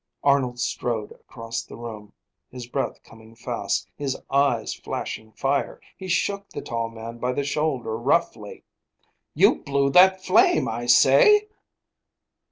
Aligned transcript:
Arnold 0.23 0.57
strode 0.59 1.11
across 1.11 1.61
the 1.61 1.75
room, 1.75 2.13
his 2.49 2.65
breath 2.65 3.03
coming 3.03 3.35
fast, 3.35 3.87
his 3.95 4.17
eyes 4.31 4.73
flashing 4.73 5.31
fire. 5.33 5.79
He 5.95 6.07
shook 6.07 6.49
the 6.49 6.63
tall 6.63 6.89
man 6.89 7.19
by 7.19 7.33
the 7.33 7.43
shoulder 7.43 7.95
roughly. 7.95 8.63
"You 9.35 9.57
blew 9.61 9.91
that 9.91 10.25
flame, 10.25 10.67
I 10.67 10.87
say!" 10.87 11.49